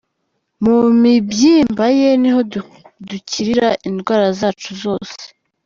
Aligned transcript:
Mu 0.63 0.75
mibyimba 1.01 1.85
ye 1.99 2.09
niho 2.21 2.39
dukirira 3.09 3.67
indwara 3.89 4.27
zacu 4.39 4.69
zose. 4.83 5.21